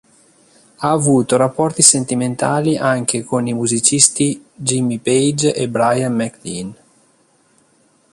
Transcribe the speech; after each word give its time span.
Ha 0.77 0.89
avuto 0.89 1.37
rapporti 1.37 1.83
sentimentali 1.83 2.75
anche 2.75 3.21
con 3.23 3.45
i 3.45 3.53
musicisti 3.53 4.43
Jimmy 4.51 4.97
Page 4.97 5.53
e 5.53 5.69
Bryan 5.69 6.13
MacLean. 6.15 6.75